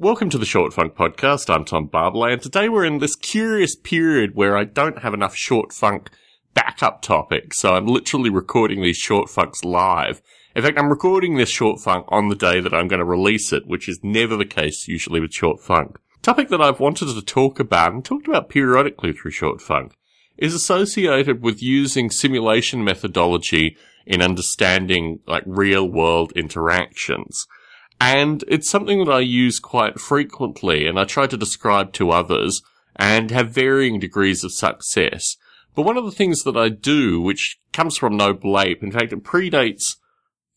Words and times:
Welcome 0.00 0.28
to 0.30 0.38
the 0.38 0.44
Short 0.44 0.72
Funk 0.72 0.96
Podcast. 0.96 1.48
I'm 1.48 1.64
Tom 1.64 1.88
Barbalet, 1.88 2.32
and 2.32 2.42
today 2.42 2.68
we're 2.68 2.84
in 2.84 2.98
this 2.98 3.14
curious 3.14 3.76
period 3.76 4.34
where 4.34 4.56
I 4.56 4.64
don't 4.64 4.98
have 4.98 5.14
enough 5.14 5.36
short 5.36 5.72
funk 5.72 6.10
backup 6.52 7.00
topics, 7.00 7.60
so 7.60 7.76
I'm 7.76 7.86
literally 7.86 8.28
recording 8.28 8.82
these 8.82 8.96
short 8.96 9.30
funks 9.30 9.62
live. 9.62 10.20
In 10.56 10.64
fact, 10.64 10.80
I'm 10.80 10.88
recording 10.88 11.36
this 11.36 11.48
short 11.48 11.78
funk 11.78 12.06
on 12.08 12.28
the 12.28 12.34
day 12.34 12.58
that 12.58 12.74
I'm 12.74 12.88
going 12.88 12.98
to 12.98 13.04
release 13.04 13.52
it, 13.52 13.68
which 13.68 13.88
is 13.88 14.00
never 14.02 14.36
the 14.36 14.44
case 14.44 14.88
usually 14.88 15.20
with 15.20 15.32
short 15.32 15.60
funk. 15.60 15.96
Topic 16.22 16.48
that 16.48 16.60
I've 16.60 16.80
wanted 16.80 17.14
to 17.14 17.22
talk 17.22 17.60
about 17.60 17.92
and 17.92 18.04
talked 18.04 18.26
about 18.26 18.48
periodically 18.48 19.12
through 19.12 19.30
short 19.30 19.62
funk 19.62 19.94
is 20.36 20.54
associated 20.54 21.40
with 21.40 21.62
using 21.62 22.10
simulation 22.10 22.82
methodology 22.82 23.76
in 24.06 24.20
understanding 24.20 25.20
like 25.28 25.44
real 25.46 25.88
world 25.88 26.32
interactions. 26.32 27.46
And 28.00 28.44
it's 28.48 28.70
something 28.70 29.04
that 29.04 29.12
I 29.12 29.20
use 29.20 29.58
quite 29.58 29.98
frequently 29.98 30.86
and 30.86 30.98
I 30.98 31.04
try 31.04 31.26
to 31.26 31.36
describe 31.36 31.92
to 31.94 32.10
others 32.10 32.62
and 32.96 33.30
have 33.30 33.50
varying 33.50 33.98
degrees 33.98 34.44
of 34.44 34.52
success. 34.52 35.36
But 35.74 35.82
one 35.82 35.96
of 35.96 36.04
the 36.04 36.12
things 36.12 36.42
that 36.44 36.56
I 36.56 36.68
do, 36.68 37.20
which 37.20 37.58
comes 37.72 37.96
from 37.96 38.16
Noble 38.16 38.58
Ape, 38.60 38.82
in 38.82 38.92
fact, 38.92 39.12
it 39.12 39.24
predates 39.24 39.96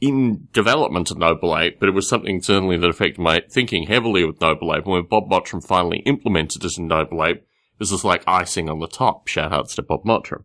in 0.00 0.48
development 0.52 1.10
of 1.10 1.18
Noble 1.18 1.56
Ape, 1.56 1.80
but 1.80 1.88
it 1.88 1.94
was 1.94 2.08
something 2.08 2.42
certainly 2.42 2.76
that 2.76 2.90
affected 2.90 3.20
my 3.20 3.42
thinking 3.50 3.86
heavily 3.86 4.24
with 4.24 4.40
Noble 4.40 4.74
Ape. 4.74 4.84
And 4.84 4.92
when 4.92 5.06
Bob 5.06 5.28
Mottram 5.28 5.64
finally 5.64 5.98
implemented 6.00 6.64
it 6.64 6.78
in 6.78 6.88
Noble 6.88 7.24
Ape, 7.24 7.44
this 7.78 7.90
was 7.90 8.04
like 8.04 8.22
icing 8.26 8.68
on 8.68 8.80
the 8.80 8.88
top. 8.88 9.28
Shout 9.28 9.52
outs 9.52 9.74
to 9.76 9.82
Bob 9.82 10.04
Mottram. 10.04 10.44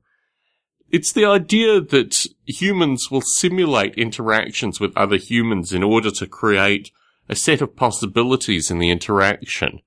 It's 0.93 1.11
the 1.11 1.25
idea 1.25 1.81
that 1.81 2.27
humans 2.45 3.09
will 3.09 3.23
simulate 3.23 3.95
interactions 3.95 4.79
with 4.79 4.95
other 4.95 5.15
humans 5.15 5.73
in 5.73 5.81
order 5.81 6.11
to 6.11 6.27
create 6.27 6.91
a 7.27 7.35
set 7.35 7.61
of 7.61 7.75
possibilities 7.75 8.69
in 8.69 8.77
the 8.77 8.91
interaction. 8.91 9.79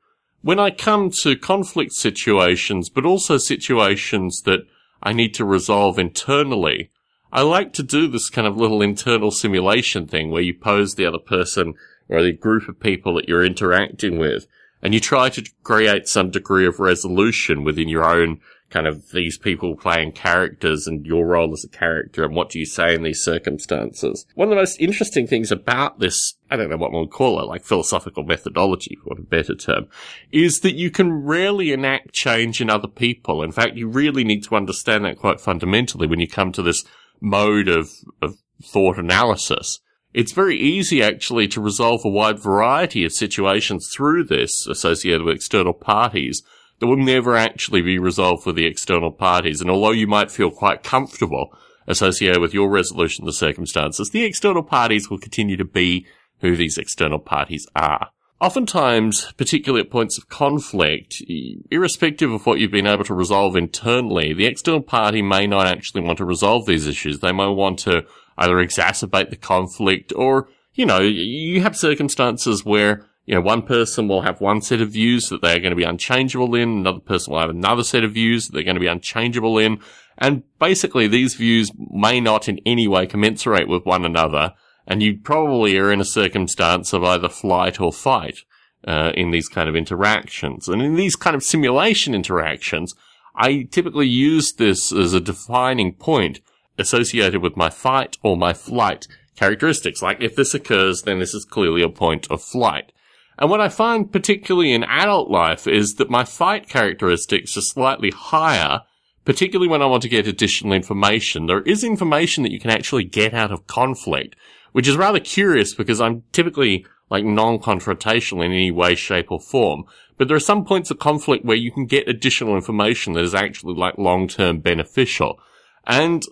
When 0.42 0.59
I 0.59 0.73
come 0.73 1.10
to 1.23 1.37
conflict 1.37 1.92
situations, 1.92 2.88
but 2.88 3.07
also 3.07 3.38
situations 3.38 4.43
that 4.46 4.66
I 5.01 5.13
need 5.13 5.32
to 5.35 5.45
resolve 5.45 5.96
internally, 5.96 6.90
I 7.32 7.43
like 7.43 7.73
to 7.74 7.85
do 7.85 8.09
this 8.09 8.29
kind 8.29 8.48
of 8.48 8.57
little 8.57 8.82
internal 8.82 9.30
simulation 9.30 10.09
thing 10.09 10.32
where 10.32 10.43
you 10.43 10.54
pose 10.54 10.96
the 10.96 11.07
other 11.07 11.20
person 11.20 11.74
or 12.09 12.20
the 12.20 12.32
group 12.32 12.68
of 12.68 12.80
people 12.80 13.15
that 13.15 13.29
you're 13.29 13.46
interacting 13.46 14.18
with 14.18 14.48
and 14.82 14.93
you 14.93 15.01
try 15.01 15.29
to 15.29 15.48
create 15.63 16.09
some 16.09 16.30
degree 16.30 16.66
of 16.66 16.79
resolution 16.79 17.65
within 17.65 17.88
your 17.88 18.04
own 18.04 18.41
kind 18.71 18.87
of 18.87 19.11
these 19.13 19.39
people 19.39 19.77
playing 19.77 20.13
characters 20.13 20.87
and 20.87 21.07
your 21.07 21.27
role 21.27 21.53
as 21.53 21.65
a 21.65 21.69
character 21.69 22.25
and 22.25 22.35
what 22.35 22.51
do 22.51 22.59
you 22.59 22.67
say 22.67 22.95
in 22.95 23.05
these 23.05 23.23
circumstances. 23.23 24.27
One 24.35 24.49
of 24.49 24.51
the 24.51 24.61
most 24.61 24.81
interesting 24.81 25.27
things 25.27 25.53
about 25.53 26.01
this, 26.01 26.35
I 26.51 26.57
don't 26.57 26.71
know 26.71 26.77
what 26.77 26.91
one 26.91 27.03
would 27.03 27.11
call 27.11 27.41
it, 27.41 27.47
like 27.47 27.65
philosophical 27.65 28.25
methodology, 28.25 28.99
for 29.05 29.17
a 29.17 29.23
better 29.23 29.55
term, 29.55 29.87
is 30.33 30.61
that 30.61 30.75
you 30.75 30.91
can 30.91 31.25
rarely 31.25 31.73
enact 31.73 32.13
change 32.13 32.61
in 32.61 32.69
other 32.69 32.89
people. 32.89 33.43
In 33.43 33.53
fact, 33.53 33.77
you 33.77 33.89
really 33.89 34.25
need 34.25 34.43
to 34.45 34.57
understand 34.57 35.05
that 35.05 35.19
quite 35.19 35.41
fundamentally 35.41 36.09
when 36.09 36.21
you 36.21 36.29
come 36.29 36.51
to 36.53 36.63
this 36.63 36.85
mode 37.21 37.69
of, 37.69 37.91
of 38.21 38.37
thought 38.63 38.99
analysis. 38.99 39.81
It's 40.13 40.33
very 40.33 40.57
easy 40.59 41.03
actually 41.03 41.47
to 41.49 41.61
resolve 41.61 42.01
a 42.05 42.09
wide 42.09 42.39
variety 42.39 43.05
of 43.05 43.13
situations 43.13 43.93
through 43.95 44.25
this 44.25 44.67
associated 44.67 45.23
with 45.23 45.37
external 45.37 45.75
parties 45.75 46.43
that 46.79 46.87
will 46.87 46.96
never 46.96 47.37
actually 47.37 47.82
be 47.82 47.99
resolved 47.99 48.43
for 48.43 48.52
the 48.52 48.66
external 48.66 49.10
parties. 49.10 49.60
And 49.60 49.71
although 49.71 49.93
you 49.93 50.07
might 50.07 50.30
feel 50.30 50.51
quite 50.51 50.82
comfortable 50.82 51.57
associated 51.87 52.41
with 52.41 52.52
your 52.52 52.69
resolution 52.69 53.23
of 53.23 53.27
the 53.27 53.32
circumstances, 53.32 54.10
the 54.10 54.24
external 54.24 54.63
parties 54.63 55.09
will 55.09 55.19
continue 55.19 55.57
to 55.57 55.65
be 55.65 56.07
who 56.41 56.57
these 56.57 56.77
external 56.79 57.19
parties 57.19 57.66
are. 57.74 58.10
Oftentimes, 58.38 59.32
particularly 59.38 59.82
at 59.82 59.91
points 59.91 60.19
of 60.19 60.29
conflict, 60.29 61.23
irrespective 61.71 62.30
of 62.30 62.45
what 62.45 62.59
you've 62.59 62.71
been 62.71 62.87
able 62.87 63.04
to 63.04 63.15
resolve 63.15 63.57
internally, 63.57 64.34
the 64.34 64.44
external 64.44 64.82
party 64.82 65.22
may 65.22 65.47
not 65.47 65.66
actually 65.66 66.03
want 66.03 66.19
to 66.19 66.25
resolve 66.27 66.66
these 66.66 66.87
issues. 66.87 67.20
They 67.20 67.32
may 67.32 67.48
want 67.48 67.78
to 67.81 68.04
either 68.37 68.56
exacerbate 68.56 69.31
the 69.31 69.37
conflict 69.37 70.12
or, 70.14 70.48
you 70.75 70.84
know, 70.84 71.00
you 71.00 71.62
have 71.62 71.78
circumstances 71.78 72.62
where 72.62 73.06
you 73.26 73.34
know, 73.34 73.41
one 73.41 73.62
person 73.62 74.06
will 74.09 74.22
have 74.22 74.41
one 74.41 74.62
set 74.62 74.81
of 74.81 74.92
views 74.92 75.28
that 75.28 75.42
they're 75.42 75.59
going 75.59 75.70
to 75.70 75.76
be 75.76 75.82
unchangeable 75.82 76.54
in. 76.54 76.78
Another 76.78 77.00
person 77.00 77.32
will 77.32 77.41
have 77.41 77.50
another 77.50 77.82
set 77.82 78.04
of 78.04 78.12
views 78.12 78.47
that 78.47 78.54
they're 78.54 78.62
going 78.62 78.76
to 78.76 78.81
be 78.81 78.87
unchangeable 78.87 79.59
in. 79.59 79.81
And 80.16 80.44
basically 80.60 81.09
these 81.09 81.34
views 81.34 81.70
may 81.76 82.20
not 82.20 82.48
in 82.48 82.60
any 82.64 82.87
way 82.87 83.06
commensurate 83.06 83.69
with 83.69 83.84
one 83.84 84.04
another. 84.04 84.54
And 84.87 85.03
you 85.03 85.19
probably 85.19 85.76
are 85.76 85.92
in 85.92 86.00
a 86.00 86.04
circumstance 86.04 86.92
of 86.92 87.03
either 87.03 87.28
flight 87.28 87.81
or 87.81 87.92
fight, 87.92 88.38
uh, 88.87 89.10
in 89.14 89.32
these 89.32 89.48
kind 89.48 89.69
of 89.69 89.75
interactions. 89.75 90.69
And 90.69 90.81
in 90.81 90.94
these 90.94 91.16
kind 91.16 91.34
of 91.34 91.43
simulation 91.43 92.14
interactions, 92.14 92.94
I 93.34 93.66
typically 93.70 94.06
use 94.06 94.53
this 94.53 94.93
as 94.93 95.12
a 95.12 95.20
defining 95.20 95.93
point 95.94 96.41
associated 96.78 97.43
with 97.43 97.56
my 97.56 97.70
fight 97.70 98.16
or 98.22 98.37
my 98.37 98.53
flight 98.53 99.08
characteristics. 99.37 100.03
Like 100.03 100.22
if 100.22 100.37
this 100.37 100.54
occurs, 100.54 101.03
then 101.03 101.19
this 101.19 101.34
is 101.34 101.44
clearly 101.44 101.82
a 101.82 101.88
point 101.88 102.31
of 102.31 102.43
flight. 102.43 102.93
And 103.38 103.50
what 103.50 103.60
I 103.60 103.69
find 103.69 104.10
particularly 104.10 104.72
in 104.72 104.84
adult 104.84 105.30
life 105.30 105.66
is 105.66 105.94
that 105.97 106.10
my 106.10 106.24
fight 106.24 106.69
characteristics 106.69 107.56
are 107.56 107.62
slightly 107.62 108.10
higher, 108.10 108.80
particularly 109.24 109.69
when 109.69 109.82
I 109.82 109.86
want 109.86 110.02
to 110.04 110.08
get 110.08 110.26
additional 110.26 110.72
information. 110.72 111.46
There 111.46 111.62
is 111.62 111.84
information 111.84 112.42
that 112.44 112.52
you 112.52 112.60
can 112.60 112.70
actually 112.70 113.04
get 113.04 113.34
out 113.34 113.52
of 113.52 113.66
conflict, 113.66 114.36
which 114.72 114.88
is 114.88 114.96
rather 114.96 115.20
curious 115.20 115.75
because 115.75 116.00
I'm 116.00 116.22
typically 116.32 116.86
like 117.10 117.25
non-confrontational 117.25 118.44
in 118.44 118.52
any 118.52 118.70
way, 118.70 118.94
shape 118.94 119.30
or 119.30 119.41
form. 119.41 119.84
But 120.16 120.28
there 120.28 120.36
are 120.36 120.41
some 120.41 120.64
points 120.64 120.91
of 120.91 120.98
conflict 120.98 121.44
where 121.44 121.56
you 121.56 121.70
can 121.70 121.86
get 121.86 122.08
additional 122.08 122.56
information 122.56 123.12
that 123.12 123.25
is 123.25 123.34
actually 123.34 123.75
like 123.75 123.98
long-term 123.98 124.60
beneficial. 124.60 125.38
And 125.86 126.22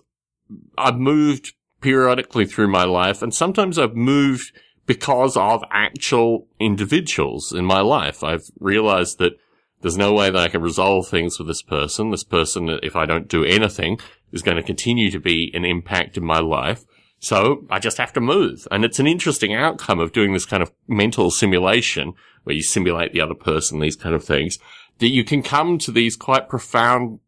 I've 0.77 0.97
moved 0.97 1.53
periodically 1.81 2.45
through 2.45 2.67
my 2.67 2.83
life 2.83 3.21
and 3.21 3.33
sometimes 3.33 3.77
I've 3.77 3.95
moved 3.95 4.51
because 4.85 5.35
of 5.35 5.63
actual 5.71 6.47
individuals 6.59 7.51
in 7.51 7.65
my 7.65 7.81
life. 7.81 8.23
I've 8.23 8.49
realized 8.59 9.17
that 9.19 9.33
there's 9.81 9.97
no 9.97 10.13
way 10.13 10.29
that 10.29 10.41
I 10.41 10.47
can 10.47 10.61
resolve 10.61 11.07
things 11.07 11.37
with 11.37 11.47
this 11.47 11.61
person. 11.61 12.11
This 12.11 12.23
person, 12.23 12.79
if 12.81 12.95
I 12.95 13.05
don't 13.05 13.27
do 13.27 13.43
anything, 13.43 13.99
is 14.31 14.41
going 14.41 14.57
to 14.57 14.63
continue 14.63 15.11
to 15.11 15.19
be 15.19 15.51
an 15.53 15.65
impact 15.65 16.17
in 16.17 16.25
my 16.25 16.39
life. 16.39 16.85
So 17.19 17.65
I 17.69 17.79
just 17.79 17.97
have 17.97 18.13
to 18.13 18.21
move. 18.21 18.67
And 18.71 18.85
it's 18.85 18.99
an 18.99 19.07
interesting 19.07 19.53
outcome 19.53 19.99
of 19.99 20.11
doing 20.11 20.33
this 20.33 20.45
kind 20.45 20.61
of 20.61 20.71
mental 20.87 21.31
simulation 21.31 22.13
where 22.43 22.55
you 22.55 22.63
simulate 22.63 23.13
the 23.13 23.21
other 23.21 23.33
person, 23.33 23.79
these 23.79 23.95
kind 23.95 24.13
of 24.13 24.23
things, 24.23 24.59
that 24.99 25.09
you 25.09 25.23
can 25.23 25.41
come 25.41 25.77
to 25.79 25.91
these 25.91 26.15
quite 26.15 26.47
profound, 26.47 27.19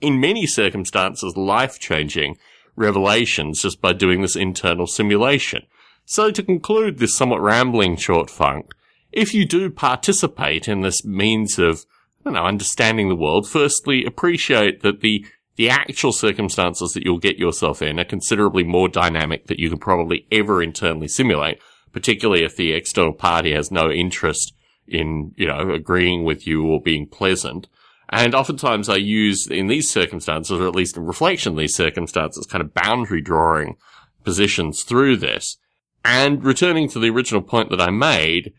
in 0.00 0.20
many 0.20 0.46
circumstances, 0.46 1.36
life 1.36 1.78
changing 1.78 2.36
revelations 2.76 3.62
just 3.62 3.80
by 3.80 3.92
doing 3.92 4.20
this 4.20 4.36
internal 4.36 4.86
simulation. 4.86 5.62
So 6.10 6.32
to 6.32 6.42
conclude 6.42 6.98
this 6.98 7.16
somewhat 7.16 7.40
rambling 7.40 7.94
short 7.94 8.30
funk, 8.30 8.74
if 9.12 9.32
you 9.32 9.46
do 9.46 9.70
participate 9.70 10.66
in 10.66 10.80
this 10.80 11.04
means 11.04 11.56
of, 11.56 11.86
I 12.20 12.24
don't 12.24 12.32
know, 12.32 12.46
understanding 12.46 13.08
the 13.08 13.14
world, 13.14 13.48
firstly 13.48 14.04
appreciate 14.04 14.82
that 14.82 15.02
the 15.02 15.24
the 15.54 15.70
actual 15.70 16.10
circumstances 16.10 16.94
that 16.94 17.04
you'll 17.04 17.20
get 17.20 17.38
yourself 17.38 17.80
in 17.80 18.00
are 18.00 18.04
considerably 18.04 18.64
more 18.64 18.88
dynamic 18.88 19.46
that 19.46 19.60
you 19.60 19.70
can 19.70 19.78
probably 19.78 20.26
ever 20.32 20.60
internally 20.60 21.06
simulate, 21.06 21.60
particularly 21.92 22.42
if 22.42 22.56
the 22.56 22.72
external 22.72 23.12
party 23.12 23.52
has 23.52 23.70
no 23.70 23.88
interest 23.88 24.52
in, 24.88 25.32
you 25.36 25.46
know, 25.46 25.70
agreeing 25.70 26.24
with 26.24 26.44
you 26.44 26.66
or 26.66 26.82
being 26.82 27.06
pleasant. 27.06 27.68
And 28.08 28.34
oftentimes 28.34 28.88
I 28.88 28.96
use 28.96 29.46
in 29.46 29.68
these 29.68 29.88
circumstances, 29.88 30.58
or 30.58 30.66
at 30.66 30.74
least 30.74 30.96
in 30.96 31.04
reflection 31.04 31.54
these 31.54 31.76
circumstances, 31.76 32.46
kind 32.46 32.62
of 32.62 32.74
boundary 32.74 33.20
drawing 33.20 33.76
positions 34.24 34.82
through 34.82 35.18
this. 35.18 35.56
And 36.04 36.42
returning 36.44 36.88
to 36.90 36.98
the 36.98 37.10
original 37.10 37.42
point 37.42 37.70
that 37.70 37.80
I 37.80 37.90
made, 37.90 38.52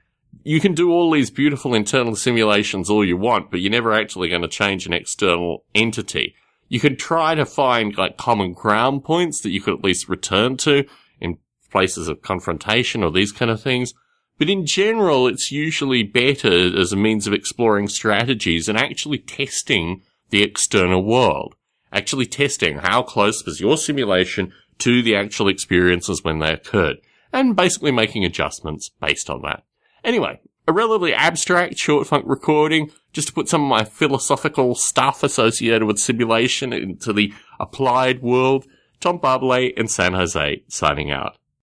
you 0.43 0.59
can 0.59 0.73
do 0.73 0.91
all 0.91 1.11
these 1.11 1.29
beautiful 1.29 1.73
internal 1.73 2.15
simulations 2.15 2.89
all 2.89 3.05
you 3.05 3.17
want, 3.17 3.51
but 3.51 3.59
you're 3.59 3.71
never 3.71 3.93
actually 3.93 4.29
going 4.29 4.41
to 4.41 4.47
change 4.47 4.85
an 4.85 4.93
external 4.93 5.63
entity. 5.75 6.35
You 6.67 6.79
could 6.79 6.99
try 6.99 7.35
to 7.35 7.45
find 7.45 7.97
like 7.97 8.17
common 8.17 8.53
ground 8.53 9.03
points 9.03 9.41
that 9.41 9.49
you 9.49 9.61
could 9.61 9.75
at 9.75 9.83
least 9.83 10.09
return 10.09 10.57
to 10.57 10.85
in 11.19 11.37
places 11.69 12.07
of 12.07 12.21
confrontation 12.21 13.03
or 13.03 13.11
these 13.11 13.31
kind 13.31 13.51
of 13.51 13.61
things. 13.61 13.93
But 14.37 14.49
in 14.49 14.65
general, 14.65 15.27
it's 15.27 15.51
usually 15.51 16.03
better 16.03 16.79
as 16.79 16.91
a 16.91 16.97
means 16.97 17.27
of 17.27 17.33
exploring 17.33 17.87
strategies 17.89 18.67
and 18.67 18.77
actually 18.77 19.19
testing 19.19 20.01
the 20.29 20.41
external 20.41 21.03
world. 21.03 21.55
Actually 21.93 22.25
testing 22.25 22.77
how 22.77 23.03
close 23.03 23.45
was 23.45 23.59
your 23.59 23.77
simulation 23.77 24.53
to 24.79 25.01
the 25.01 25.15
actual 25.15 25.49
experiences 25.49 26.23
when 26.23 26.39
they 26.39 26.51
occurred 26.51 26.97
and 27.33 27.55
basically 27.55 27.91
making 27.91 28.25
adjustments 28.25 28.89
based 28.99 29.29
on 29.29 29.41
that. 29.43 29.63
Anyway, 30.03 30.39
a 30.67 30.73
relatively 30.73 31.13
abstract 31.13 31.77
short 31.77 32.07
funk 32.07 32.25
recording 32.27 32.91
just 33.13 33.27
to 33.27 33.33
put 33.33 33.49
some 33.49 33.63
of 33.63 33.69
my 33.69 33.83
philosophical 33.83 34.75
stuff 34.75 35.23
associated 35.23 35.83
with 35.83 35.99
simulation 35.99 36.71
into 36.73 37.13
the 37.13 37.33
applied 37.59 38.21
world. 38.21 38.65
Tom 38.99 39.19
Barbalet 39.19 39.73
in 39.73 39.87
San 39.87 40.13
Jose 40.13 40.63
signing 40.67 41.11
out. 41.11 41.37